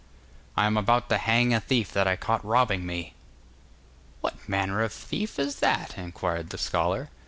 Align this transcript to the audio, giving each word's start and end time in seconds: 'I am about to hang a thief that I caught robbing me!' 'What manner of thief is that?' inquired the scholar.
'I 0.57 0.65
am 0.65 0.77
about 0.77 1.09
to 1.09 1.19
hang 1.19 1.53
a 1.53 1.59
thief 1.59 1.91
that 1.91 2.07
I 2.07 2.15
caught 2.15 2.43
robbing 2.43 2.87
me!' 2.87 3.13
'What 4.21 4.49
manner 4.49 4.81
of 4.81 4.91
thief 4.91 5.37
is 5.37 5.57
that?' 5.57 5.95
inquired 5.95 6.49
the 6.49 6.57
scholar. 6.57 7.11